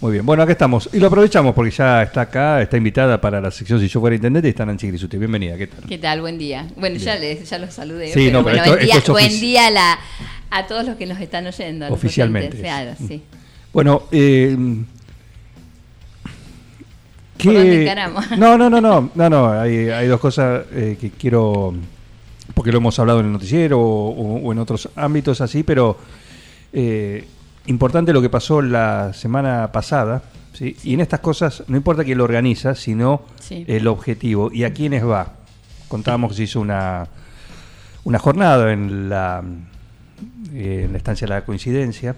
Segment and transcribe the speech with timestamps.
[0.00, 0.90] Muy bien, bueno, acá estamos.
[0.92, 4.14] Y lo aprovechamos porque ya está acá, está invitada para la sección Si yo fuera
[4.14, 5.16] intendente y está Nancy Grisuti.
[5.16, 5.84] Bienvenida, ¿qué tal?
[5.88, 6.20] ¿Qué tal?
[6.20, 6.66] Buen día.
[6.76, 8.12] Bueno, ya, les, ya los saludé.
[8.12, 9.98] Sí, no, pero bueno, esto- buen, día, esto es buen día a, la-
[10.50, 11.88] a todos los que nos están oyendo.
[11.88, 12.48] Oficialmente.
[12.58, 12.60] oyentes.
[12.70, 13.22] Claro, sí.
[13.72, 14.54] Bueno, eh,
[17.42, 18.30] ¿Por dónde encaramos?
[18.38, 19.50] No, no, no, no, no, no.
[19.50, 21.74] Hay, hay dos cosas eh, que quiero,
[22.54, 25.96] porque lo hemos hablado en el noticiero o, o- o en otros ámbitos así, pero
[26.72, 27.24] eh,
[27.66, 30.22] importante lo que pasó la semana pasada.
[30.52, 30.76] ¿sí?
[30.84, 33.64] Y en estas cosas no importa quién lo organiza, sino Sí.
[33.68, 35.32] el objetivo y a quiénes va.
[35.88, 37.06] Contábamos que se hizo una,
[38.04, 39.42] una jornada en la,
[40.52, 42.16] eh, en la estancia de la coincidencia.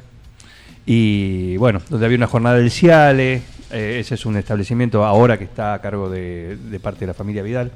[0.87, 5.45] Y bueno, donde había una jornada del CIALE, eh, ese es un establecimiento ahora que
[5.45, 7.71] está a cargo de, de parte de la familia Vidal,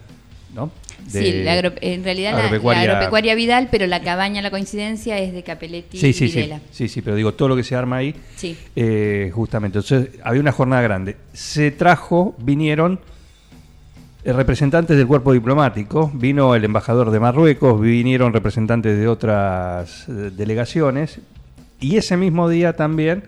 [0.55, 0.71] ¿no?
[1.11, 4.51] De- sí, la agro- en realidad la- agropecuaria- la agropecuaria Vidal, pero la cabaña, la
[4.51, 6.61] coincidencia es de Capelletti Sí, sí, y sí, Videla.
[6.71, 8.57] sí, sí, pero digo, todo lo que se arma ahí, Sí.
[8.77, 9.79] eh, justamente.
[9.79, 11.17] Entonces, había una jornada grande.
[11.33, 13.01] Se trajo, vinieron
[14.25, 20.31] eh, representantes del cuerpo diplomático, vino el embajador de Marruecos, vinieron representantes de otras eh,
[20.37, 21.19] delegaciones,
[21.81, 23.25] y ese mismo día también,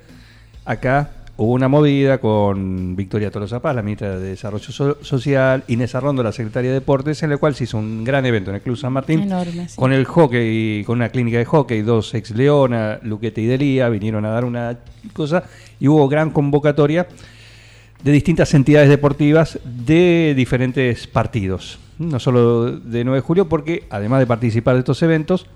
[0.65, 5.95] acá hubo una movida con Victoria Tolosa Paz, la ministra de Desarrollo So- Social, Inés
[5.95, 8.63] Arrondo, la secretaria de Deportes, en el cual se hizo un gran evento en el
[8.63, 9.21] Club San Martín.
[9.21, 9.77] Enorme, sí.
[9.77, 14.25] Con el hockey, con una clínica de hockey, dos ex Leona, Luquete y Delía, vinieron
[14.25, 14.79] a dar una
[15.13, 15.43] cosa
[15.81, 17.09] y hubo gran convocatoria
[18.03, 21.79] de distintas entidades deportivas de diferentes partidos.
[21.99, 25.47] No solo de 9 de julio, porque además de participar de estos eventos,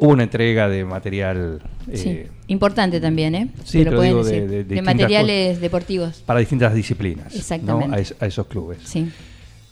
[0.00, 1.60] hubo una entrega de material
[1.92, 2.08] Sí.
[2.08, 3.48] eh, Importante también, ¿eh?
[3.64, 4.34] Sí, lo pueden decir.
[4.34, 6.22] de- de de distintas materiales deportivos.
[6.26, 7.32] para distintas disciplinas.
[7.32, 7.38] ¿no?
[7.38, 7.96] Exactamente.
[7.96, 8.78] A, es- a esos clubes.
[8.84, 9.08] Sí.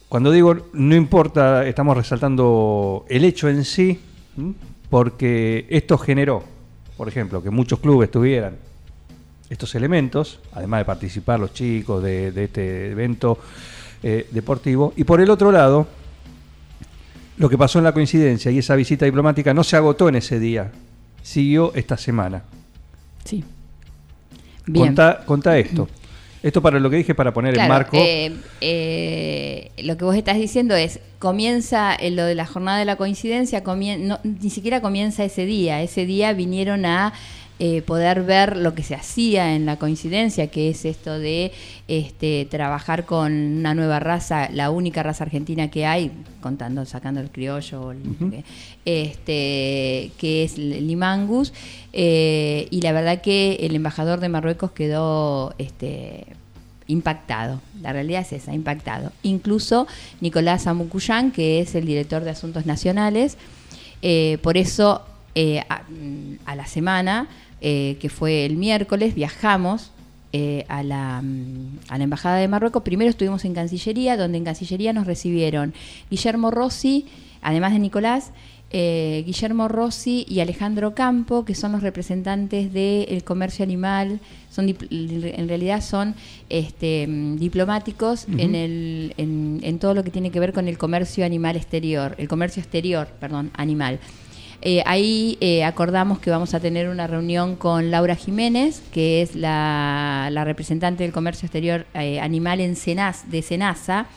[0.08, 3.98] Cuando digo no importa, estamos resaltando el hecho en sí,
[4.38, 4.54] ¿m?
[4.88, 6.42] porque esto generó,
[6.97, 8.56] por ejemplo, que muchos clubes tuvieran
[9.50, 13.38] estos elementos, además de participar los chicos de, de este evento
[14.03, 15.86] eh, deportivo, y por el otro lado,
[17.38, 20.38] lo que pasó en la coincidencia y esa visita diplomática no se agotó en ese
[20.38, 20.71] día,
[21.22, 22.43] siguió esta semana.
[23.25, 23.44] Sí.
[24.66, 24.87] Bien.
[24.88, 25.88] Contá, contá esto.
[26.41, 27.97] Esto para lo que dije, para poner en Claro, marco.
[27.97, 32.84] eh, eh, lo que vos estás diciendo es, comienza eh, lo de la jornada de
[32.84, 37.12] la coincidencia, comien- no, ni siquiera comienza ese día, ese día vinieron a
[37.60, 41.50] eh, poder ver lo que se hacía en la coincidencia, que es esto de
[41.88, 47.30] este, trabajar con una nueva raza, la única raza argentina que hay, contando, sacando el
[47.30, 47.94] criollo,
[48.84, 51.52] este, que es el Limangus,
[51.92, 56.26] eh, y la verdad que el embajador de Marruecos quedó este,
[56.86, 57.60] impactado.
[57.82, 59.12] La realidad es esa, impactado.
[59.22, 59.88] Incluso
[60.20, 63.36] Nicolás Amucuyán, que es el director de Asuntos Nacionales,
[64.02, 65.02] eh, por eso
[65.34, 65.82] eh, a,
[66.47, 67.28] a la semana,
[67.60, 69.91] eh, que fue el miércoles, viajamos
[70.32, 72.82] eh, a, la, mm, a la Embajada de Marruecos.
[72.82, 75.72] Primero estuvimos en Cancillería, donde en Cancillería nos recibieron
[76.10, 77.06] Guillermo Rossi,
[77.41, 78.32] además de Nicolás,
[78.70, 84.20] eh, Guillermo Rossi y Alejandro Campo, que son los representantes del comercio animal,
[84.50, 86.14] son en realidad son
[86.50, 90.76] este, mm, diplomáticos en, el, en, en todo lo que tiene que ver con el
[90.76, 93.98] comercio animal exterior, el comercio exterior, perdón, animal.
[94.60, 99.36] Eh, ahí eh, acordamos que vamos a tener una reunión con Laura Jiménez, que es
[99.36, 104.08] la, la representante del comercio exterior eh, animal en Senas, de Senasa,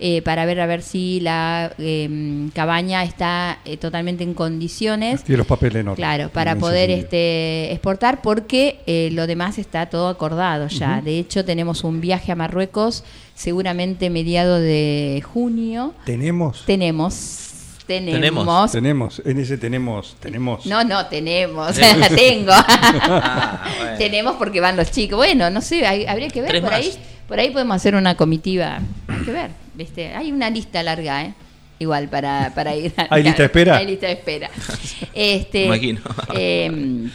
[0.00, 5.24] eh, para ver a ver si la eh, cabaña está eh, totalmente en condiciones.
[5.24, 5.96] Tiene los papeles orden.
[5.96, 11.00] Claro, para poder este, exportar, porque lo demás está todo acordado ya.
[11.02, 13.02] De hecho, tenemos un viaje a Marruecos,
[13.34, 15.94] seguramente mediado de junio.
[16.04, 16.64] ¿Tenemos?
[16.64, 17.57] Tenemos.
[17.88, 18.70] Tenemos.
[18.72, 19.22] Tenemos.
[19.24, 20.14] En ese tenemos.
[20.20, 20.66] Tenemos.
[20.66, 21.74] No, no, tenemos.
[21.74, 22.08] Tenemos.
[22.14, 22.52] Tengo.
[22.52, 23.98] Ah, bueno.
[23.98, 25.16] Tenemos porque van los chicos.
[25.16, 26.50] Bueno, no sé, hay- habría que ver.
[26.50, 26.80] Tres Por más.
[26.80, 26.92] ahí,
[27.26, 28.80] por ahí podemos hacer una comitiva.
[29.08, 29.50] Hay que ver.
[29.74, 30.14] ¿viste?
[30.14, 31.34] Hay una lista larga, ¿eh?
[31.78, 32.92] Igual para, para ir.
[32.96, 33.76] a- ¿Hay lista de espera?
[33.78, 34.50] Hay lista de espera.
[35.14, 36.00] Este, Imagino.
[36.34, 37.10] em,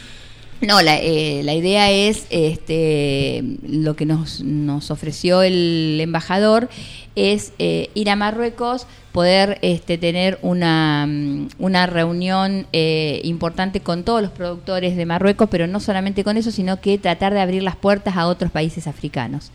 [0.60, 6.68] no, la, eh, la idea es este, lo que nos, nos ofreció el embajador
[7.16, 14.04] es eh, ir a Marruecos, poder este, tener una, mm, una reunión eh, importante con
[14.04, 17.62] todos los productores de Marruecos, pero no solamente con eso, sino que tratar de abrir
[17.62, 19.52] las puertas a otros países africanos.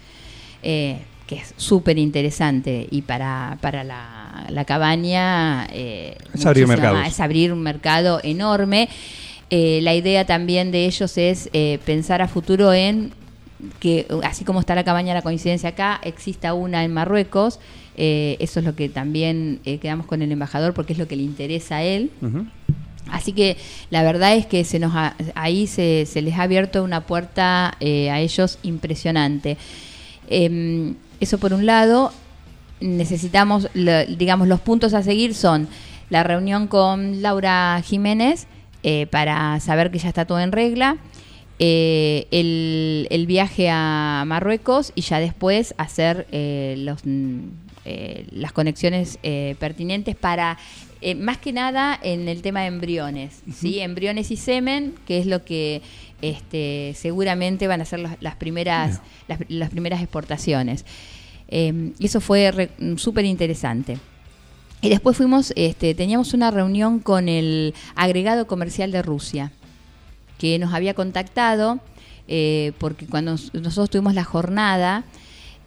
[0.63, 6.67] Eh, que es súper interesante y para, para la, la cabaña eh, Es abrir
[7.05, 8.89] es abrir un mercado enorme.
[9.51, 13.11] Eh, la idea también de ellos es eh, pensar a futuro en
[13.79, 17.59] que, así como está la cabaña La Coincidencia acá, exista una en Marruecos.
[17.97, 21.15] Eh, eso es lo que también eh, quedamos con el embajador porque es lo que
[21.17, 22.11] le interesa a él.
[23.11, 23.57] Así que
[23.89, 27.75] la verdad es que se nos ha- ahí se, se les ha abierto una puerta
[27.79, 29.57] eh, a ellos impresionante.
[30.29, 32.13] Em, eso por un lado,
[32.79, 35.67] necesitamos, digamos, los puntos a seguir son
[36.09, 38.47] la reunión con Laura Jiménez
[38.83, 40.97] eh, para saber que ya está todo en regla,
[41.59, 47.39] eh, el, el viaje a Marruecos y ya después hacer eh, los, mm,
[47.85, 50.57] eh, las conexiones eh, pertinentes para,
[51.01, 53.79] eh, más que nada en el tema de embriones, ¿sí?
[53.79, 55.81] Embriones y semen, que es lo que
[56.21, 60.85] este, seguramente van a ser las, las primeras, las, las primeras exportaciones.
[61.51, 63.97] Y eso fue re- súper interesante.
[64.81, 69.51] Y después fuimos, este, teníamos una reunión con el agregado comercial de Rusia,
[70.39, 71.79] que nos había contactado,
[72.27, 75.03] eh, porque cuando nos- nosotros tuvimos la jornada,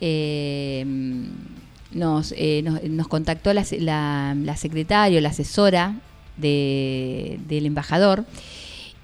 [0.01, 0.85] eh,
[1.93, 6.01] nos, eh, nos, contactó la, la, la secretaria, la asesora
[6.37, 8.25] de- del embajador.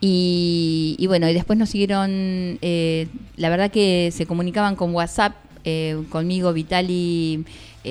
[0.01, 2.59] Y, bueno, y después nos siguieron,
[3.37, 5.35] la verdad que se comunicaban con WhatsApp,
[6.09, 7.45] conmigo Vitali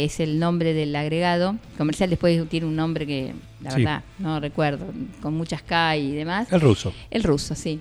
[0.06, 3.78] es el nombre del agregado comercial, después tiene un nombre que la Sí.
[3.78, 4.86] verdad no recuerdo,
[5.22, 6.52] con muchas K y demás.
[6.52, 6.94] El ruso.
[7.12, 7.80] El ruso, sí.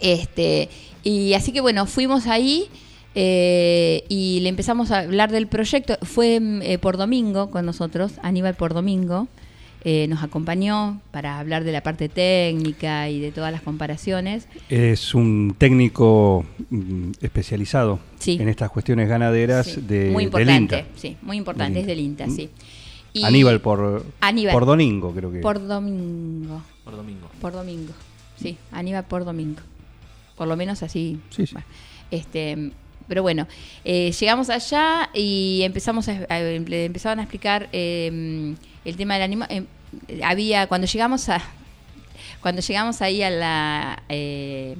[0.00, 0.68] Este,
[1.02, 2.68] y así que bueno, fuimos ahí
[3.14, 5.98] eh, y le empezamos a hablar del proyecto.
[6.02, 9.28] Fue eh, por domingo con nosotros, Aníbal por domingo.
[9.84, 14.46] Eh, nos acompañó para hablar de la parte técnica y de todas las comparaciones.
[14.68, 18.36] Es un técnico mm, especializado Sí.
[18.40, 20.86] en estas cuestiones ganaderas Sí, de, muy del importante, INTA.
[20.96, 22.50] sí, muy importante, Del es del INTA, sí.
[23.12, 24.52] Y- Aníbal por, Aníbal.
[24.52, 25.38] por Doningo, creo que.
[25.40, 26.62] Por domingo.
[26.84, 27.28] Por domingo.
[27.40, 27.92] Por domingo.
[28.36, 29.60] Sí, Aníbal por domingo.
[30.36, 31.18] Por lo menos así.
[31.30, 31.52] Sí, sí.
[31.54, 31.66] bueno,
[32.10, 32.70] este,
[33.08, 33.48] pero bueno,
[33.84, 38.54] eh, llegamos allá y empezamos a, a- empezaban a explicar eh,
[38.84, 39.66] el tema del animal.
[40.24, 41.40] había cuando llegamos a
[42.40, 44.76] cuando llegamos ahí a la eh,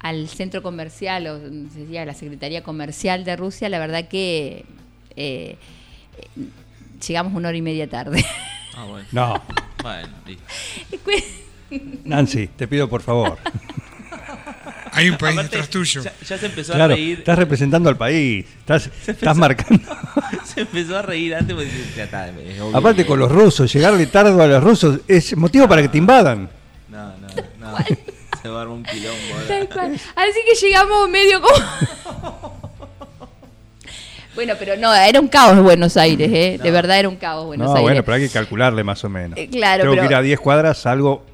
[0.00, 4.08] al centro comercial o no sé si a la secretaría comercial de Rusia, la verdad
[4.08, 4.64] que
[5.16, 6.46] eh, eh,
[7.06, 8.24] llegamos una hora y media tarde.
[8.74, 9.06] Ah, bueno.
[9.12, 9.42] No,
[9.82, 10.44] Bueno, listo.
[12.04, 13.38] Nancy, te pido por favor.
[14.94, 16.02] Hay un país Aparte, detrás tuyo.
[16.02, 17.18] Ya, ya se empezó claro, a reír.
[17.18, 18.44] estás representando al país.
[18.60, 19.82] Estás, estás marcando.
[20.54, 22.28] Se empezó a reír antes porque ya está.
[22.28, 25.82] es obvio Aparte que- con los rusos, llegarle tarde a los rusos es motivo para
[25.82, 26.48] que te invadan.
[26.88, 27.28] No, no,
[27.58, 27.76] no.
[28.42, 29.18] Se va a armar un quilombo.
[29.34, 29.46] ahora.
[29.46, 29.92] Tal cual.
[29.94, 32.60] Así que llegamos medio como.
[34.34, 36.58] bueno, pero no, era un caos Buenos Aires, ¿eh?
[36.62, 37.82] De verdad era un caos Buenos no, Aires.
[37.82, 39.38] bueno, pero hay que calcularle más o menos.
[39.38, 41.24] Eh, claro, Tengo pero- que ir a 10 cuadras, salgo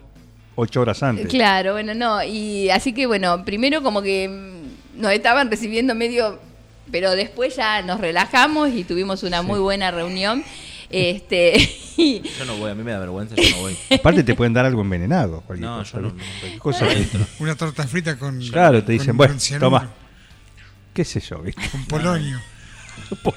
[0.56, 1.29] 8 horas antes.
[1.29, 2.23] Claro, bueno, no.
[2.25, 6.38] Y así que, bueno, primero como que mm, nos estaban recibiendo medio.
[6.90, 10.43] Pero después ya nos relajamos y tuvimos una muy buena reunión.
[10.90, 11.58] Este.
[11.99, 13.76] y- Yo no voy, a mí me da vergüenza, yo no voy.
[13.90, 15.43] Aparte te pueden dar algo envenenado.
[15.43, 16.25] Cualquier No, cosa, yo no- ¿viste?
[16.25, 16.40] no.
[16.40, 18.40] Cualquier cosa que- Una torta frita con.
[18.49, 19.90] Claro, te dicen, con- bueno, con toma.
[20.94, 21.38] ¿Qué sé yo?
[21.40, 21.62] ¿viste?
[21.70, 22.40] Con polonio.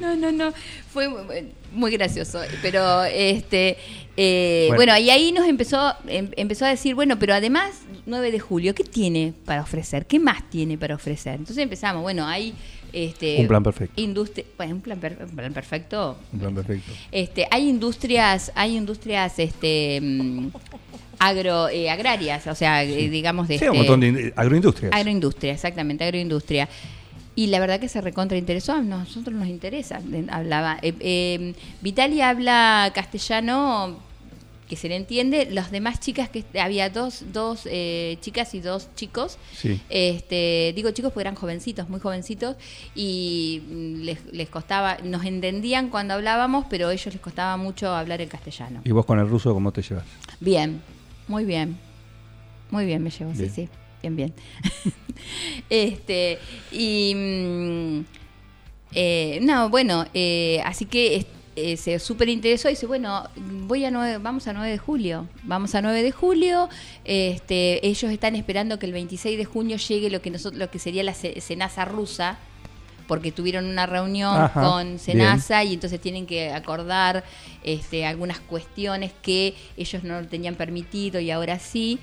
[0.00, 0.52] No, no, no,
[0.92, 3.76] fue muy, muy gracioso, pero este,
[4.16, 4.92] eh, Bueno.
[4.92, 4.98] bueno.
[4.98, 7.70] y ahí nos empezó, em- empezó a decir, bueno, pero además
[8.04, 10.06] 9 de julio, ¿qué tiene para ofrecer?
[10.06, 11.34] ¿Qué más tiene para ofrecer?
[11.36, 12.54] Entonces empezamos, bueno, hay
[12.94, 14.00] este, Un plan perfecto.
[14.00, 16.16] industria, bueno, un plan, per- un plan perfecto.
[16.32, 16.92] Un plan perfecto.
[17.10, 20.48] Este, hay industrias, hay industrias, este, mm,
[21.18, 24.92] agro, eh, agrarias, o sea, eh, digamos de Sí, un este- montón de in- agroindustrias.
[24.92, 26.68] Agroindustria, exactamente, agroindustria.
[27.36, 30.00] Y la verdad que se recontra interesó, a nosotros nos interesa.
[30.30, 30.78] Hablaba.
[30.82, 33.98] eh, eh, Vitali habla castellano
[34.68, 35.48] que se le entiende.
[35.50, 39.38] Las demás chicas, que había dos, dos eh, chicas y dos chicos.
[39.56, 39.80] Sí.
[39.88, 42.56] Este, digo chicos porque eran jovencitos, muy jovencitos,
[42.94, 47.90] y mm, les, les costaba, nos entendían cuando hablábamos, pero a ellos les costaba mucho
[47.94, 48.80] hablar el castellano.
[48.84, 50.04] ¿Y vos con el ruso cómo te llevas?
[50.40, 50.80] Bien,
[51.28, 51.78] muy bien.
[52.70, 53.50] Muy bien me llevo, Bien.
[53.50, 53.68] sí, sí.
[54.02, 54.34] Bien, bien.
[55.70, 56.38] este,
[56.72, 57.14] y.
[57.14, 58.00] mm,
[58.96, 63.90] eh, no, bueno, eh, así que eh, se súper interesó y dice, bueno, voy a
[63.90, 65.28] 9, vamos a 9 de julio.
[65.44, 66.68] Vamos a 9 de julio.
[67.04, 70.78] Este, ellos están esperando que el 26 de junio llegue lo que nosotros, lo que
[70.78, 72.38] sería la ce- cenaza rusa.
[73.06, 77.22] Porque tuvieron una reunión Ajá, con Senasa y entonces tienen que acordar
[77.62, 81.98] este, algunas cuestiones que ellos no tenían permitido y ahora sí.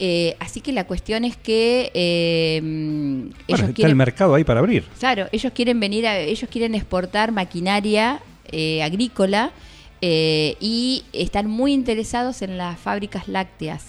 [0.00, 4.82] Eh, así que la cuestión es que eh, Bueno, está el mercado ahí para abrir.
[4.98, 9.52] claro, ellos quieren venir, a, ellos quieren exportar maquinaria eh, agrícola
[10.00, 13.84] eh, y están muy interesados en las fábricas lácteas.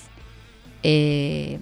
[0.83, 1.59] Eh,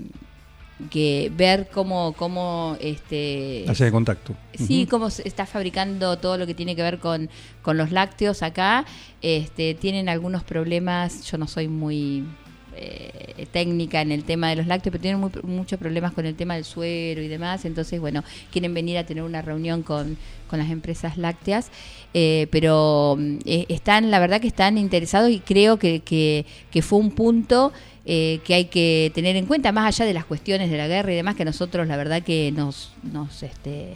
[0.90, 4.36] que ver cómo, cómo este, Hacer de contacto.
[4.56, 7.30] Sí, cómo se está fabricando todo lo que tiene que ver con,
[7.62, 8.86] con los lácteos acá.
[9.22, 12.26] Este, tienen algunos problemas, yo no soy muy
[12.76, 16.56] eh, técnica en el tema de los lácteos, pero tienen muchos problemas con el tema
[16.56, 17.66] del suero y demás.
[17.66, 21.72] Entonces, bueno, quieren venir a tener una reunión con, con las empresas lácteas.
[22.14, 27.00] eh, pero mm, eh, están, la verdad que están interesados y creo que, que, fue
[27.00, 27.72] un punto
[28.04, 31.16] que hay que tener en cuenta, más allá de las cuestiones de la guerra y
[31.16, 33.94] demás, que nosotros la verdad que nos, nos este,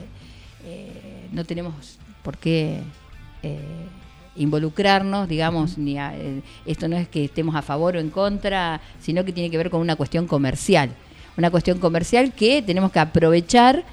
[1.34, 2.82] no tenemos por qué
[4.36, 8.82] involucrarnos, digamos, ni a- eh, esto no es que estemos a favor o en contra,
[9.00, 10.90] sino que tiene que ver con una cuestión comercial,
[11.38, 13.84] una cuestión comercial que tenemos que aprovechar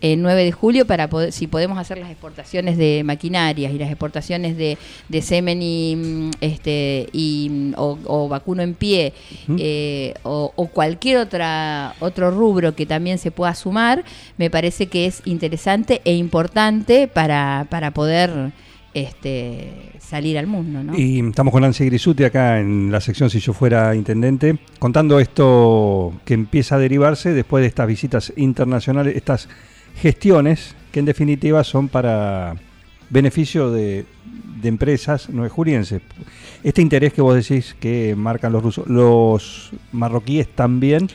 [0.00, 3.88] el 9 de julio para poder, si podemos hacer las exportaciones de maquinarias y las
[3.88, 4.76] exportaciones de,
[5.08, 9.12] de semen y mm, este y mm, o, o vacuno en pie
[9.58, 14.02] eh, o, o cualquier otra otro rubro que también se pueda sumar
[14.38, 18.50] me parece que es interesante e importante para, para poder
[18.94, 20.98] este salir al mundo ¿no?
[20.98, 26.12] Y estamos con Nancy Grisuti acá en la sección Si yo fuera intendente, contando esto
[26.24, 29.48] que empieza a derivarse después de estas visitas internacionales, estas
[29.96, 32.56] gestiones que en definitiva son para
[33.10, 34.06] beneficio de,
[34.60, 36.02] de empresas no jurienses.
[36.62, 41.08] Este interés que vos decís que marcan los rusos, los marroquíes también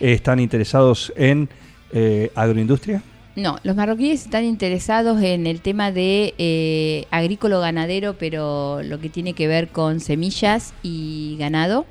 [0.00, 1.48] eh, están interesados en
[1.92, 3.02] eh, agroindustria.
[3.34, 9.08] No, los marroquíes están interesados en el tema de eh, agrícola ganadero, pero lo que
[9.08, 11.86] tiene que ver con semillas y ganado.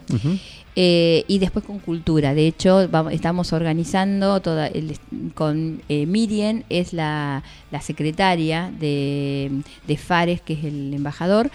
[0.75, 2.33] Eh, y después con cultura.
[2.33, 4.98] De hecho, vamos- estamos organizando toda el-
[5.33, 9.51] con eh, Miriam, es la, la secretaria de,
[9.88, 11.51] de Fares, que es el embajador.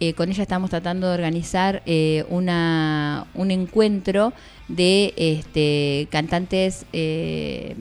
[0.00, 1.82] Eh, con ella estamos tratando de organizar
[2.28, 4.32] una, un encuentro
[4.68, 7.74] de este, cantantes eh,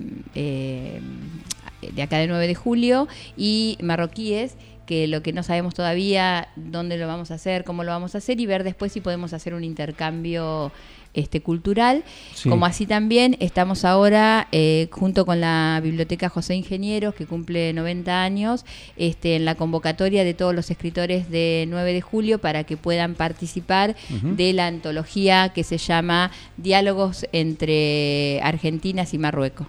[1.82, 3.08] de acá del 9 de julio
[3.38, 4.56] y marroquíes
[4.86, 8.18] que lo que no sabemos todavía dónde lo vamos a hacer, cómo lo vamos a
[8.18, 10.72] hacer y ver después si podemos hacer un intercambio
[11.16, 12.04] este cultural,
[12.36, 12.50] Sí.
[12.50, 18.22] como así también estamos ahora eh, junto con la Biblioteca José Ingenieros que cumple 90
[18.24, 18.64] años
[18.96, 23.16] este, en la convocatoria de todos los escritores de 9 de julio para que puedan
[23.16, 29.68] participar de la antología que se llama Diálogos entre Argentinas y Marruecos.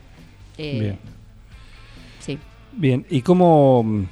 [0.59, 0.99] Eh, Bien.
[2.72, 4.06] Bien, ¿y cómo...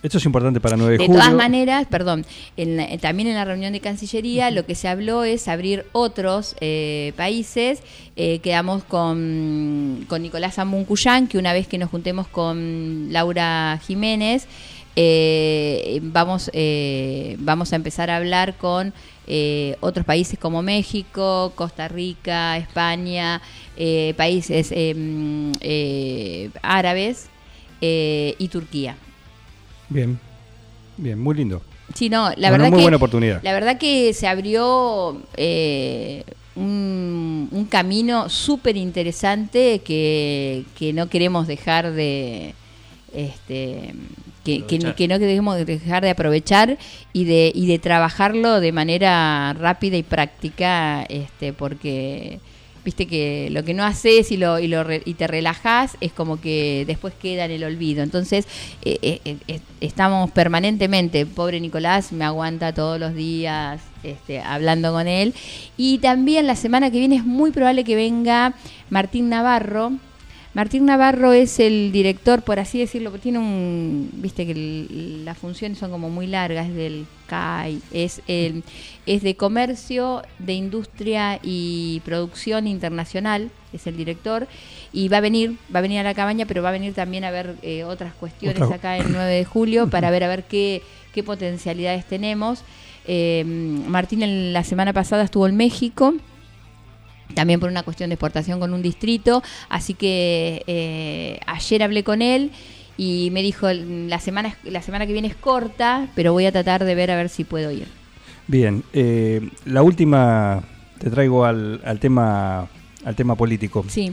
[0.00, 1.20] Esto es importante para 9 de, De julio.
[1.20, 2.24] todas maneras, perdón,
[2.56, 5.86] en la- eh, también en la reunión de Cancillería lo que se habló es abrir
[5.90, 7.82] otros eh, países.
[8.14, 14.46] Eh, quedamos con, con Nicolás Amuncuyán, que una vez que nos juntemos con Laura Jiménez,
[14.94, 18.92] eh, vamos, eh, vamos a empezar a hablar con
[19.26, 23.42] eh, otros países como México, Costa Rica, España,
[23.76, 27.28] eh, países eh, árabes
[27.80, 28.96] eh, y Turquía.
[29.88, 30.18] Bien,
[30.96, 31.62] bien, muy lindo.
[31.94, 33.42] Sí, no, la Bueno, verdad muy que buena oportunidad.
[33.42, 36.22] la verdad que se abrió eh,
[36.54, 42.54] un, un camino súper interesante que, que no queremos dejar de
[43.14, 43.94] este
[44.44, 44.94] que, que, Aprovechar.
[44.94, 46.78] que no queremos dejar de aprovechar
[47.14, 52.40] y de y de trabajarlo de manera rápida y práctica este porque
[52.84, 56.40] viste que lo que no haces y lo y lo y te relajas es como
[56.40, 58.02] que después queda en el olvido.
[58.02, 58.46] Entonces
[58.82, 64.92] eh, eh, eh, eh, estamos permanentemente pobre Nicolás me aguanta todos los días este, hablando
[64.92, 65.34] con él.
[65.76, 68.54] Y también la semana que viene es muy probable que venga
[68.90, 69.92] Martín Navarro
[70.54, 75.78] Martín Navarro es el director, por así decirlo, tiene un, viste que el- las funciones
[75.78, 78.64] son como muy largas, es del CAI, es, el,
[79.06, 84.48] es de comercio, de industria y producción internacional, es el director,
[84.92, 87.24] y va a venir, va a venir a la cabaña, pero va a venir también
[87.24, 90.44] a ver eh, otras cuestiones Otra- acá el 9 de julio para ver a ver
[90.44, 90.82] qué,
[91.14, 92.62] qué potencialidades tenemos.
[93.06, 96.14] Eh, Martín en la semana pasada estuvo en México
[97.34, 102.22] también por una cuestión de exportación con un distrito, así que eh, ayer hablé con
[102.22, 102.50] él
[102.96, 106.84] y me dijo la semana la semana que viene es corta, pero voy a tratar
[106.84, 107.86] de ver a ver si puedo ir.
[108.46, 110.62] Bien, eh, la última
[110.98, 112.68] te traigo al, al tema
[113.04, 113.84] al tema político.
[113.88, 114.12] Sí.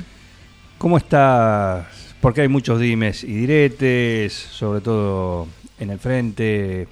[0.78, 1.88] ¿Cómo estás?
[2.22, 5.48] Porque hay muchos dimes y diretes, sobre todo
[5.80, 6.88] en el frente,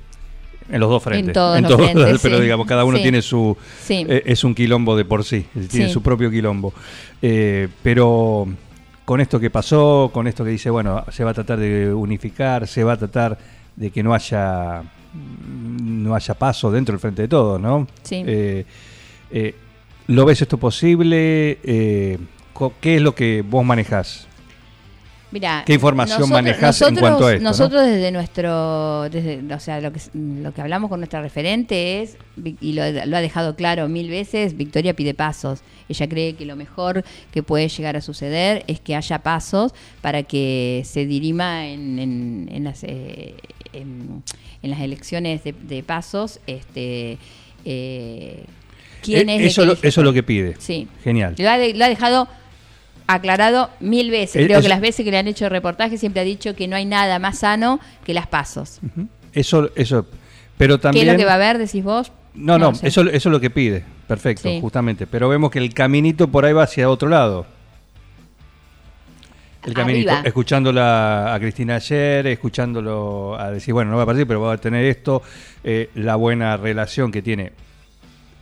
[0.70, 1.27] En los dos frentes.
[1.29, 2.43] En todos los frentes, pero sí.
[2.43, 3.03] digamos, cada uno Sí.
[3.03, 3.55] tiene su...
[3.82, 4.05] Sí.
[4.08, 6.74] eh, es un quilombo de por sí, tiene su propio quilombo.
[7.22, 8.48] Eh, pero
[9.05, 12.67] con esto que pasó, con esto que dice, bueno, se va a tratar de unificar,
[12.67, 13.38] se va a tratar
[13.75, 14.84] de que no haya
[15.84, 17.88] no haya paso dentro del frente de todos, ¿no?
[18.01, 18.24] Sí.
[18.25, 18.65] Eh,
[19.32, 19.55] eh,
[20.08, 21.60] ¿Lo ves esto posible?
[21.63, 24.27] ¿Qué es lo que vos manejás?
[25.34, 27.50] Mira, ¿Qué información manejás en cuanto a esto, no?
[27.50, 32.18] Nosotros desde nuestro, desde, o sea, lo que, lo que hablamos con nuestra referente es,
[32.62, 35.62] y lo, lo ha dejado claro mil veces, Victoria pide pasos.
[35.90, 40.22] Ella cree que lo mejor que puede llegar a suceder es que haya pasos para
[40.24, 43.34] que se dirima en, en- en las, eh,
[43.74, 44.22] en,
[44.62, 47.18] en las elecciones de, de pasos, este,
[47.66, 48.44] eh,
[49.02, 50.56] quién Eh, es eso, lo- eso es lo que pide.
[50.60, 50.88] Sí.
[51.04, 51.36] Genial.
[51.38, 52.28] Lo ha, de- lo ha dejado
[53.07, 54.41] aclarado mil veces.
[54.41, 56.67] Eh, Creo es- que las veces que le han hecho reportaje siempre ha dicho que
[56.67, 58.79] no hay nada más sano que las pasos.
[59.33, 60.05] Eso, eso,
[60.57, 61.07] pero ¿Qué también...
[61.07, 62.12] es lo que va a haber, decís vos?
[62.36, 62.88] No, no, sé.
[62.88, 63.83] eso, eso es lo que pide.
[64.07, 64.60] Perfecto, Sí.
[64.62, 65.05] justamente.
[65.07, 67.45] Pero vemos que el caminito por ahí va hacia otro lado.
[69.65, 70.27] El caminito, Arriba.
[70.27, 74.57] escuchándola a Cristina ayer, escuchándolo a decir, bueno, no va a partir, pero va a
[74.57, 75.22] tener esto,
[75.63, 77.53] eh, la buena relación que tiene,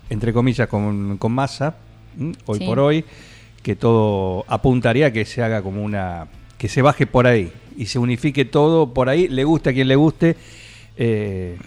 [0.10, 1.76] entre comillas, con, con Massa,
[2.48, 2.66] hoy Sí.
[2.66, 3.06] por hoy,
[3.64, 6.28] que todo apuntaría a que se haga como una,
[6.58, 9.88] que se baje por ahí y se unifique todo por ahí, le guste a quien
[9.88, 10.36] le guste.
[10.98, 11.58] eh,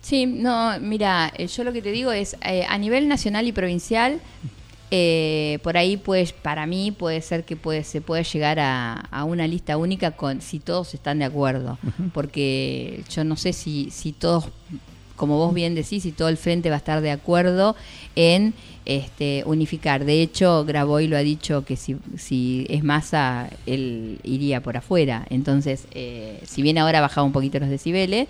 [0.00, 3.52] Sí, no, mira, eh, yo lo que te digo es, eh, a nivel nacional y
[3.52, 4.20] provincial,
[4.90, 9.24] eh, por ahí pues para mí puede ser que puede, se puede llegar a, a
[9.24, 11.78] una lista única con si todos están de acuerdo,
[12.12, 14.48] porque yo no sé si, si todos,
[15.22, 17.76] como vos bien decís, si todo el frente va a estar de acuerdo
[18.16, 18.54] en
[18.86, 20.04] este, unificar.
[20.04, 25.24] De hecho, Graboy lo ha dicho que si, es masa, él iría por afuera.
[25.30, 28.26] Entonces, eh, si bien ahora ha bajado un poquito los decibeles,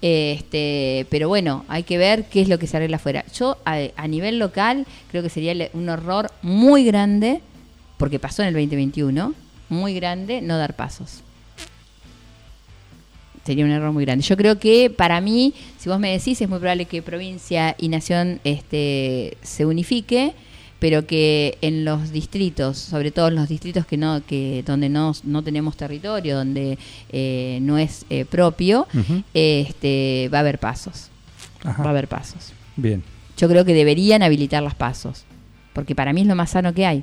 [0.00, 3.22] este, pero bueno, hay que ver qué es lo que se arregla afuera.
[3.34, 7.42] Yo, a, a nivel local, creo que sería un horror muy grande,
[7.98, 9.34] porque pasó en el 2021,
[9.68, 11.22] muy grande, no dar pasos.
[13.50, 14.22] Sería un error muy grande.
[14.22, 17.88] Yo creo que para mí, si vos me decís, es muy probable que provincia y
[17.88, 20.34] nación este, se unifique,
[20.78, 25.14] pero que en los distritos, sobre todo en los distritos que no, que donde no,
[25.24, 26.78] no tenemos territorio, donde
[27.10, 28.86] eh, no es eh, propio,
[29.34, 31.08] este, va a haber pasos.
[31.64, 31.82] Ajá.
[31.82, 32.52] Va a haber pasos.
[32.76, 33.02] bien.
[33.36, 35.24] Yo creo que deberían habilitar los pasos,
[35.72, 37.02] porque para mí es lo más sano que hay.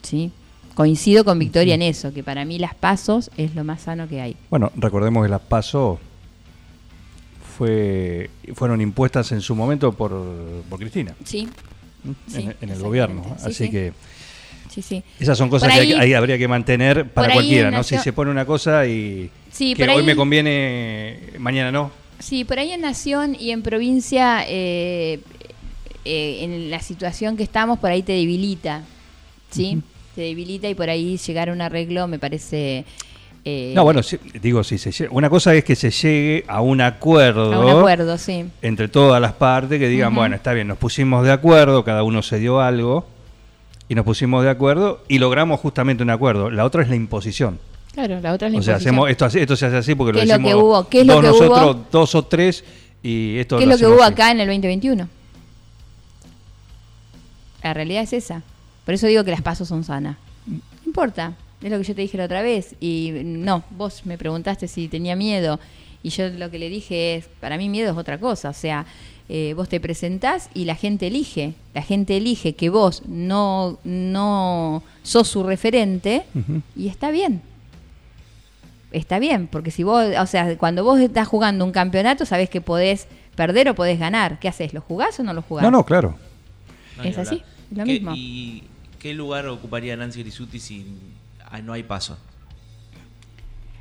[0.00, 0.32] ¿Sí?
[0.74, 4.20] Coincido con Victoria en eso, que para mí las pasos es lo más sano que
[4.20, 4.36] hay.
[4.50, 5.98] Bueno, recordemos que las PASO
[7.56, 10.12] fue, fueron impuestas en su momento por,
[10.68, 11.48] por Cristina Sí,
[12.34, 13.22] en, el gobierno.
[13.38, 13.70] Sí, Así sí.
[13.70, 13.92] que
[14.70, 15.02] sí, sí.
[15.18, 17.78] esas son cosas Por que hay- ahí- ahí habría que mantener para ahí cualquiera, ¿no?
[17.78, 21.90] nació- Si se pone una cosa y Sí, que hoy ahí- me conviene, mañana no.
[22.20, 25.20] Sí, por ahí en Nación y en provincia, eh,
[26.04, 28.82] eh, en la situación que estamos, por ahí te debilita,
[29.50, 29.82] ¿sí?
[30.14, 32.84] Te debilita y por ahí llegar a un arreglo me parece...
[33.44, 36.80] eh, No, bueno, sí, digo, si se una cosa es que se llegue a un
[36.80, 38.44] acuerdo, a un acuerdo, sí.
[38.62, 42.22] entre todas las partes que digan, bueno, está bien, nos pusimos de acuerdo, cada uno
[42.22, 43.06] se dio algo
[43.88, 46.50] y nos pusimos de acuerdo y logramos justamente un acuerdo.
[46.50, 47.58] La otra es la imposición.
[47.92, 48.94] Claro, la otra es la O sea, imposición.
[48.94, 50.88] hacemos esto, esto se hace así porque ¿Qué lo es lo decimos que hubo?
[50.88, 51.86] ¿Qué es lo dos que nosotros, hubo?
[51.90, 52.64] dos o tres
[53.02, 54.12] y esto ¿Qué es lo que hubo así.
[54.12, 55.08] acá en el 2021?
[57.62, 58.42] La realidad es esa.
[58.90, 60.16] Por eso digo que las pasos son sanas.
[60.48, 62.74] No importa, es lo que yo te dije la otra vez.
[62.80, 65.60] Y no, vos me preguntaste si tenía miedo.
[66.02, 68.48] Y yo lo que le dije es, para mí miedo es otra cosa.
[68.48, 68.86] O sea,
[69.28, 71.54] eh, vos te presentás y la gente elige.
[71.72, 76.24] La gente elige que vos no, no sos su referente
[76.74, 77.42] y está bien.
[78.90, 82.60] Está bien, porque si vos, o sea, cuando vos estás jugando un campeonato, sabés que
[82.60, 84.40] podés perder o podés ganar.
[84.40, 84.74] ¿Qué haces?
[84.74, 85.62] ¿Lo jugás o no lo jugás?
[85.62, 86.16] No, no, claro.
[86.96, 88.12] No, Es así, es lo ¿Qué- mismo.
[88.16, 88.64] ¿Y
[89.00, 90.86] qué lugar ocuparía Nancy Grisuti si
[91.50, 92.16] ah, no hay paso?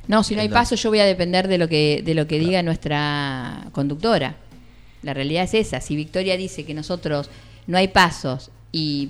[0.08, 2.40] No, si no hay paso, yo voy a depender de lo que, de lo que
[2.40, 4.38] diga nuestra conductora.
[5.04, 5.82] La realidad es esa.
[5.82, 7.30] Si Victoria dice que nosotros
[7.68, 9.10] no hay pasos y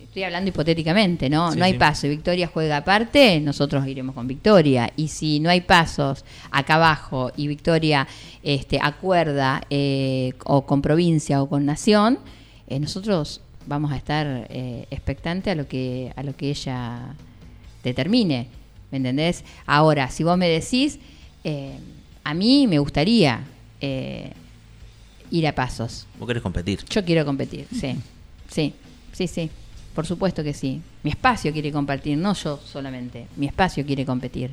[0.00, 1.50] estoy hablando hipotéticamente, ¿no?
[1.50, 1.78] Sí, no hay sí.
[1.78, 4.92] paso y Victoria juega aparte, nosotros iremos con Victoria.
[4.96, 8.06] Y si no hay pasos acá abajo y Victoria
[8.44, 12.20] este, acuerda eh, o con provincia o con nación,
[12.68, 17.14] eh, nosotros vamos a estar eh, expectantes a lo que a lo que ella
[17.84, 18.48] determine.
[18.90, 19.44] ¿Me entendés?
[19.66, 20.98] Ahora, si vos me decís,
[21.44, 21.78] eh,
[22.24, 23.40] a mí me gustaría
[23.80, 24.32] eh,
[25.30, 26.06] ir a pasos.
[26.18, 26.84] Vos querés competir.
[26.88, 27.96] Yo quiero competir, sí.
[28.48, 28.72] Sí,
[29.12, 29.50] sí, sí.
[29.94, 30.80] Por supuesto que sí.
[31.02, 33.26] Mi espacio quiere compartir, no yo solamente.
[33.36, 34.52] Mi espacio quiere competir.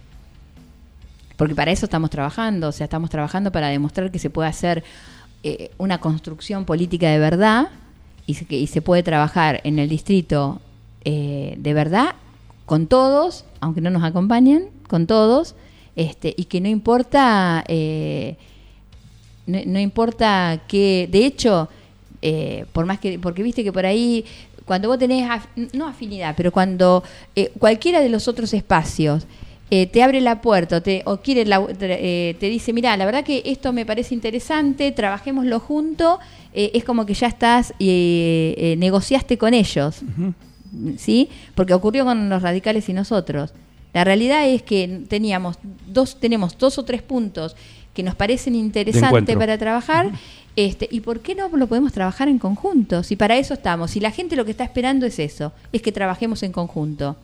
[1.38, 4.84] porque para eso estamos trabajando, o sea, estamos trabajando para demostrar que se puede hacer
[5.43, 7.69] eh, una construcción política de verdad
[8.27, 10.61] y se, y se puede trabajar en el distrito
[11.03, 12.15] eh, de verdad
[12.65, 15.55] con todos, aunque no nos acompañen, con todos,
[15.95, 18.38] este, y que no importa, eh,
[19.45, 21.69] no, no importa que, de hecho,
[22.21, 24.25] eh, por más que, porque viste que por ahí,
[24.65, 25.29] cuando vos tenés,
[25.73, 27.03] no afinidad, pero cuando
[27.35, 29.27] eh, cualquiera de los otros espacios
[29.71, 32.95] eh, te abre la puerta o te, o quiere la- te, eh, te dice, mira,
[32.97, 36.19] la verdad que esto me parece interesante, trabajémoslo junto,
[36.54, 40.01] eh, es como que ya estás, eh, negociaste con ellos.
[40.97, 41.30] ¿sí?
[41.56, 43.54] Porque ocurrió con los radicales y nosotros.
[43.93, 47.56] La realidad es que teníamos dos, tenemos dos o tres puntos
[47.93, 50.08] que nos parecen interesantes para trabajar.
[50.58, 53.04] Este, ¿Y por qué no lo podemos trabajar en conjunto?
[53.04, 53.95] Si para eso estamos.
[53.95, 57.15] Y la gente lo que está esperando es eso, es que trabajemos en conjunto.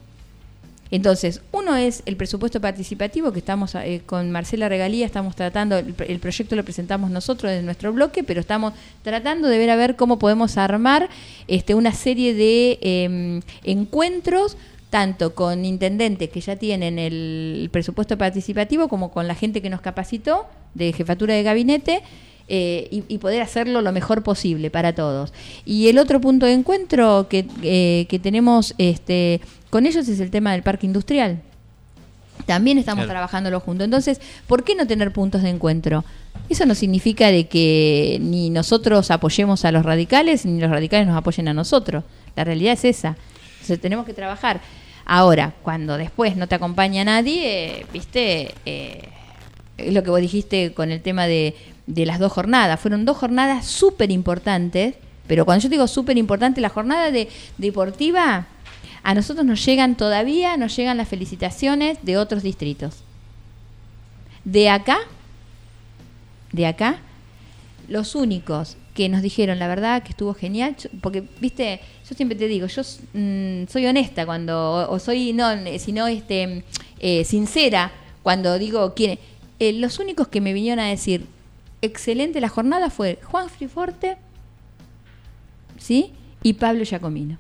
[0.92, 6.20] Entonces, uno es el presupuesto participativo que estamos eh, con Marcela Regalía, estamos tratando, el,
[6.20, 10.20] proyecto lo presentamos nosotros en nuestro bloque, pero estamos tratando de ver a ver cómo
[10.20, 11.10] podemos armar
[11.48, 14.58] este, una serie de eh, encuentros
[14.90, 19.80] tanto con intendentes que ya tienen el presupuesto participativo como con la gente que nos
[19.80, 22.04] capacitó de jefatura de gabinete
[22.54, 25.32] eh, y, y poder hacerlo lo mejor posible para todos.
[25.64, 30.30] Y el otro punto de encuentro que, eh, que tenemos este, con ellos es el
[30.32, 31.42] tema del parque industrial.
[32.46, 33.14] También estamos Claro.
[33.14, 33.86] trabajándolo juntos.
[33.86, 36.04] Entonces, ¿por qué no tener puntos de encuentro?
[36.50, 41.16] Eso no significa de que ni nosotros apoyemos a los radicales, ni los radicales nos
[41.16, 42.04] apoyen a nosotros.
[42.36, 43.16] La realidad es esa.
[43.54, 44.60] Entonces tenemos que trabajar.
[45.06, 49.08] Ahora, cuando después no te acompaña nadie, eh, viste, eh,
[49.78, 51.56] es lo que vos dijiste con el tema de,
[51.88, 52.80] de las dos jornadas.
[52.80, 54.96] Fueron dos jornadas súper importantes,
[55.28, 58.48] pero cuando yo digo súper importante, la jornada de, deportiva,
[59.04, 63.04] a nosotros nos llegan todavía, nos llegan las felicitaciones de otros distritos.
[64.44, 65.00] De acá,
[66.52, 67.00] de acá,
[67.88, 72.48] los únicos que nos dijeron la verdad que estuvo genial, porque, viste, yo siempre te
[72.48, 72.82] digo, yo
[73.14, 76.64] mm, soy honesta cuando, o, soy, no, sino este,
[77.00, 77.92] eh, sincera
[78.24, 79.18] cuando digo quién.
[79.60, 81.26] eh, los únicos que me vinieron a decir,
[81.82, 84.18] excelente la jornada fue Juan Friforte,
[85.78, 86.12] ¿sí?
[86.44, 87.38] Y Pablo Giacomino.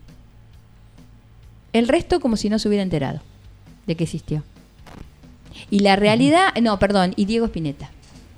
[1.73, 3.21] El resto como si no se hubiera enterado
[3.87, 4.43] de que existió.
[5.69, 7.89] Y la realidad, no, perdón, y Diego Spinetta,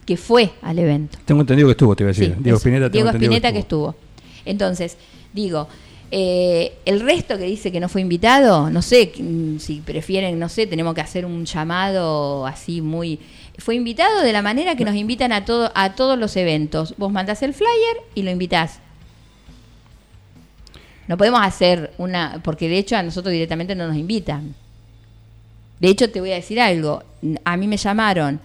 [0.06, 1.18] que fue al evento.
[1.26, 2.36] Tengo entendido que estuvo, te iba a decir.
[2.36, 2.58] Sí, Diego.
[2.58, 3.96] Spinetta, Diego Spinetta que estuvo.
[4.46, 4.98] Entonces,
[5.34, 5.68] digo,
[6.12, 10.48] eh, el resto que dice que no fue invitado, no sé mm, si prefieren, no
[10.50, 13.20] sé, tenemos que hacer un llamado así muy...
[13.60, 16.96] Fue invitado de la manera que nos invitan a, todo, a todos los eventos.
[16.98, 18.80] Vos mandás el flyer y lo invitás.
[21.08, 22.40] No podemos hacer una...
[22.44, 24.56] Porque de hecho a nosotros directamente no nos invitan.
[25.80, 27.04] De hecho, te voy a decir algo.
[27.44, 28.40] A mí me llamaron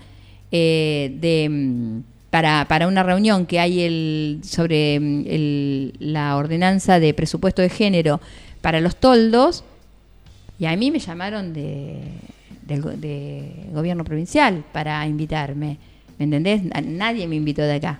[0.51, 6.99] eh, de, mm, para, para una reunión que hay el, sobre mm, el- la ordenanza
[7.01, 8.21] de presupuesto de género
[8.61, 9.62] para los toldos
[10.59, 12.01] y a mí me llamaron de,
[12.68, 15.78] del de gobierno provincial para invitarme.
[16.18, 16.62] ¿Me entendés?
[16.85, 17.98] Nadie me invitó de acá.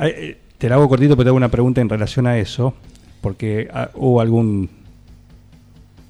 [0.00, 2.74] Eh, Te la hago cortito, pero te hago una pregunta en relación a eso,
[3.20, 4.68] porque ah, hubo algún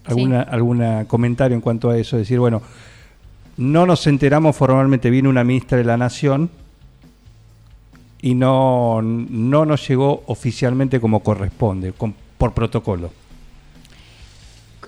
[0.05, 2.61] alguna, alguna comentario en cuanto a eso, decir, bueno,
[3.57, 6.51] no nos enteramos formalmente, vino una ministra de la Nación
[8.20, 13.11] y no, no nos llegó oficialmente como corresponde, con- por protocolo.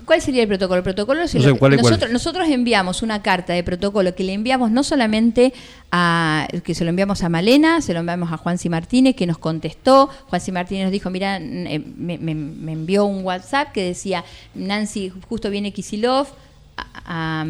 [0.04, 0.78] ¿Cuál sería el protocolo?
[0.78, 4.14] El protocolo es No lo sé, que- ¿cuál nosotros, nosotros enviamos una carta de protocolo
[4.14, 5.52] que le enviamos no solamente
[5.92, 8.68] a que se lo enviamos a Malena, se lo enviamos a Juan C.
[8.68, 10.08] Martínez que nos contestó.
[10.28, 10.52] Juan C.
[10.52, 15.50] Martínez nos dijo, mira, eh, me, me- me envió un WhatsApp que decía, Nancy, justo
[15.50, 16.26] viene Kisilov
[16.76, 17.44] a,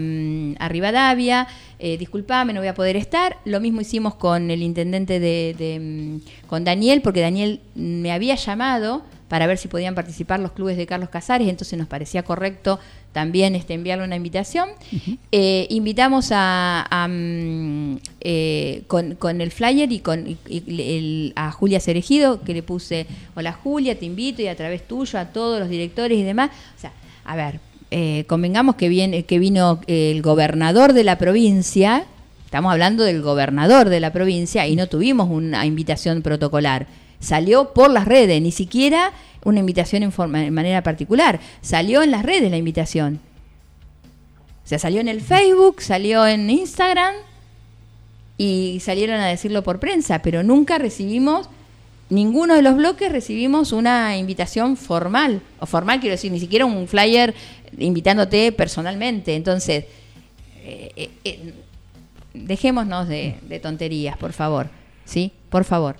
[0.58, 1.46] a, Rivadavia,
[1.78, 3.38] eh, disculpame, no voy a poder estar.
[3.44, 8.34] Lo mismo hicimos con el intendente de, de, mm, con Daniel, porque Daniel me había
[8.34, 12.78] llamado para ver si podían participar los clubes de Carlos Casares, entonces nos parecía correcto
[13.12, 14.68] también este, enviarle una invitación.
[15.32, 21.32] Eh, invitamos a, a, mm, eh, con, con el flyer y con y- y el-
[21.37, 25.26] a Julia Cerejido, que le puse, hola Julia, te invito y a través tuyo a
[25.26, 26.50] todos los directores y demás.
[26.76, 26.92] O sea,
[27.24, 27.60] a ver,
[27.96, 32.07] eh, convengamos que, viene, que vino el gobernador de la provincia,
[32.44, 36.88] estamos hablando del gobernador de la provincia y no tuvimos una invitación protocolar.
[37.20, 39.12] Salió por las redes, ni siquiera
[39.44, 41.38] una invitación en, forma, en manera particular.
[41.61, 43.20] Salió en las redes la invitación.
[44.64, 47.14] O sea, salió en el Facebook, salió en Instagram
[48.37, 51.48] y salieron a decirlo por prensa, pero nunca recibimos,
[52.10, 55.40] ninguno de los bloques recibimos una invitación formal.
[55.60, 57.34] O formal quiero decir, ni siquiera un flyer
[57.78, 59.34] invitándote personalmente.
[59.34, 59.84] Entonces,
[60.64, 61.54] eh, eh, eh,
[62.34, 64.68] dejémonos de, de tonterías, por favor.
[65.04, 65.32] ¿Sí?
[65.50, 65.96] Por favor.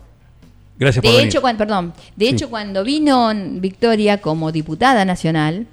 [0.77, 1.29] Gracias por De venir.
[1.31, 2.33] hecho, cuando, perdón, de Sí.
[2.33, 5.69] hecho, cuando vino Victoria como diputada nacional,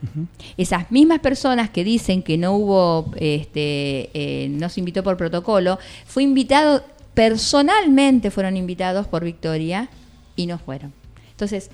[0.58, 5.80] esas mismas personas que dicen que no hubo, este, eh, no se invitó por protocolo,
[6.06, 6.84] fue invitado,
[7.16, 9.90] personalmente fueron invitados por Victoria
[10.36, 10.94] y no fueron.
[11.32, 11.70] Entonces,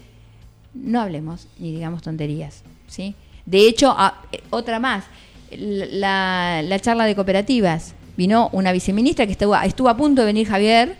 [0.74, 3.16] no hablemos ni digamos tonterías, ¿sí?
[3.46, 5.06] De hecho, a- eh, otra más,
[5.52, 10.48] la, la charla de cooperativas, vino una viceministra que estuvo, estuvo a punto de venir
[10.48, 10.96] Javier,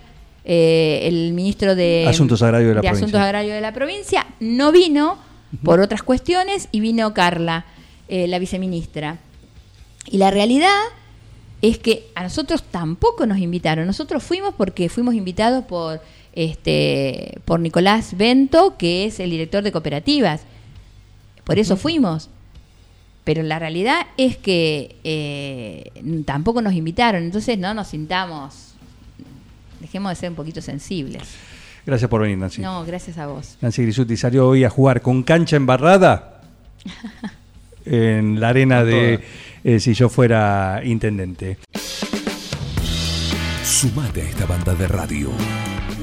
[0.46, 3.06] eh, el ministro de Asuntos Agrarios de la provincia.
[3.06, 5.18] Asuntos Agrarios de la provincia, no vino
[5.64, 7.66] por otras cuestiones y vino Carla,
[8.08, 9.18] eh, la viceministra.
[10.10, 10.80] Y la realidad
[11.62, 13.86] es que a nosotros tampoco nos invitaron.
[13.88, 16.02] Nosotros fuimos porque fuimos invitados por
[16.38, 20.42] este por Nicolás Bento, que es el director de cooperativas.
[21.44, 22.30] Por eso fuimos.
[23.24, 25.92] Pero la realidad es que eh,
[26.26, 27.24] tampoco nos invitaron.
[27.24, 28.76] Entonces no nos sintamos.
[29.82, 31.24] Dejemos de ser un poquito sensibles.
[31.86, 32.62] Gracias por venir, Nancy.
[32.62, 33.58] No, gracias a vos.
[33.60, 36.42] Nancy Grisuti salió hoy a jugar con cancha embarrada
[37.86, 39.24] en la arena de
[39.64, 41.58] eh, si yo fuera intendente.
[43.64, 45.32] Sumate a esta banda de radio.